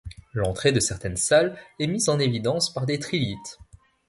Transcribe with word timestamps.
L'entrée 0.33 0.71
de 0.71 0.79
certaines 0.79 1.15
salles 1.15 1.55
est 1.77 1.85
mise 1.85 2.09
en 2.09 2.17
évidence 2.17 2.73
par 2.73 2.87
des 2.87 2.97
trilithes. 2.97 3.59